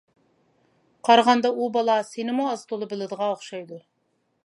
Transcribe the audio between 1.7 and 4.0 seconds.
بالا سېنىمۇ ئاز-تولا بىلىدىغان ئوخشايدۇ.